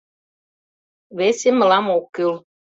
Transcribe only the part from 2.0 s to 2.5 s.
кӱл.